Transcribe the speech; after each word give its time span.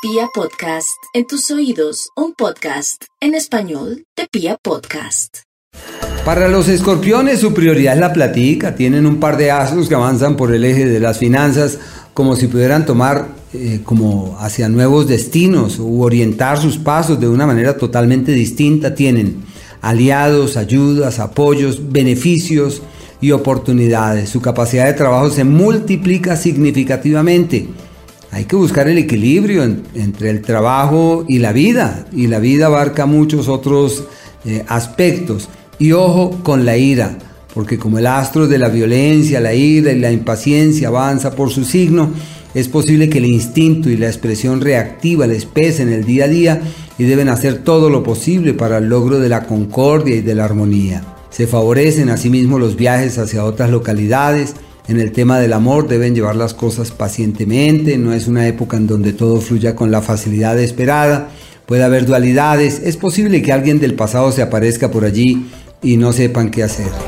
Pia 0.00 0.28
Podcast, 0.32 0.96
en 1.12 1.26
tus 1.26 1.50
oídos, 1.50 2.10
un 2.14 2.32
podcast 2.32 3.02
en 3.20 3.34
español 3.34 4.04
de 4.16 4.28
Pia 4.30 4.56
Podcast. 4.62 5.38
Para 6.24 6.46
los 6.46 6.68
escorpiones 6.68 7.40
su 7.40 7.52
prioridad 7.52 7.94
es 7.94 8.00
la 8.00 8.12
platica, 8.12 8.76
tienen 8.76 9.06
un 9.06 9.18
par 9.18 9.36
de 9.36 9.50
astros 9.50 9.88
que 9.88 9.96
avanzan 9.96 10.36
por 10.36 10.54
el 10.54 10.64
eje 10.64 10.86
de 10.86 11.00
las 11.00 11.18
finanzas 11.18 11.80
como 12.14 12.36
si 12.36 12.46
pudieran 12.46 12.86
tomar 12.86 13.26
eh, 13.52 13.80
como 13.82 14.36
hacia 14.38 14.68
nuevos 14.68 15.08
destinos 15.08 15.80
u 15.80 16.04
orientar 16.04 16.58
sus 16.58 16.78
pasos 16.78 17.18
de 17.18 17.26
una 17.26 17.48
manera 17.48 17.76
totalmente 17.76 18.30
distinta. 18.30 18.94
Tienen 18.94 19.42
aliados, 19.80 20.56
ayudas, 20.56 21.18
apoyos, 21.18 21.90
beneficios 21.90 22.82
y 23.20 23.32
oportunidades. 23.32 24.28
Su 24.28 24.40
capacidad 24.40 24.86
de 24.86 24.94
trabajo 24.94 25.28
se 25.28 25.42
multiplica 25.42 26.36
significativamente 26.36 27.66
hay 28.30 28.44
que 28.44 28.56
buscar 28.56 28.88
el 28.88 28.98
equilibrio 28.98 29.62
entre 29.62 30.30
el 30.30 30.42
trabajo 30.42 31.24
y 31.26 31.38
la 31.38 31.52
vida. 31.52 32.06
Y 32.12 32.26
la 32.26 32.38
vida 32.38 32.66
abarca 32.66 33.06
muchos 33.06 33.48
otros 33.48 34.04
eh, 34.44 34.64
aspectos. 34.68 35.48
Y 35.78 35.92
ojo 35.92 36.38
con 36.42 36.66
la 36.66 36.76
ira, 36.76 37.16
porque 37.54 37.78
como 37.78 37.98
el 37.98 38.06
astro 38.06 38.46
de 38.46 38.58
la 38.58 38.68
violencia, 38.68 39.40
la 39.40 39.54
ira 39.54 39.92
y 39.92 39.98
la 39.98 40.12
impaciencia 40.12 40.88
avanza 40.88 41.34
por 41.34 41.50
su 41.50 41.64
signo, 41.64 42.10
es 42.54 42.68
posible 42.68 43.08
que 43.08 43.18
el 43.18 43.26
instinto 43.26 43.88
y 43.88 43.96
la 43.96 44.08
expresión 44.08 44.60
reactiva 44.60 45.26
les 45.26 45.44
pesen 45.44 45.90
el 45.92 46.04
día 46.04 46.24
a 46.24 46.28
día 46.28 46.62
y 46.98 47.04
deben 47.04 47.28
hacer 47.28 47.58
todo 47.58 47.90
lo 47.90 48.02
posible 48.02 48.54
para 48.54 48.78
el 48.78 48.88
logro 48.88 49.20
de 49.20 49.28
la 49.28 49.44
concordia 49.44 50.16
y 50.16 50.20
de 50.20 50.34
la 50.34 50.44
armonía. 50.44 51.04
Se 51.30 51.46
favorecen 51.46 52.08
asimismo 52.08 52.58
los 52.58 52.74
viajes 52.74 53.18
hacia 53.18 53.44
otras 53.44 53.70
localidades, 53.70 54.54
en 54.88 54.98
el 54.98 55.12
tema 55.12 55.38
del 55.38 55.52
amor 55.52 55.86
deben 55.86 56.14
llevar 56.14 56.34
las 56.34 56.54
cosas 56.54 56.90
pacientemente, 56.90 57.98
no 57.98 58.14
es 58.14 58.26
una 58.26 58.48
época 58.48 58.78
en 58.78 58.86
donde 58.86 59.12
todo 59.12 59.40
fluya 59.40 59.76
con 59.76 59.90
la 59.90 60.00
facilidad 60.00 60.58
esperada, 60.58 61.28
puede 61.66 61.84
haber 61.84 62.06
dualidades, 62.06 62.80
es 62.82 62.96
posible 62.96 63.42
que 63.42 63.52
alguien 63.52 63.78
del 63.80 63.94
pasado 63.94 64.32
se 64.32 64.42
aparezca 64.42 64.90
por 64.90 65.04
allí 65.04 65.46
y 65.82 65.98
no 65.98 66.12
sepan 66.12 66.50
qué 66.50 66.62
hacer. 66.62 67.07